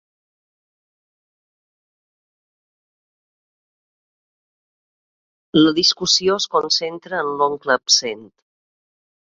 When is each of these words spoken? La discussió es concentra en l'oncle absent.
La 5.61 5.77
discussió 5.83 6.43
es 6.43 6.53
concentra 6.57 7.23
en 7.27 7.33
l'oncle 7.43 7.79
absent. 7.79 8.29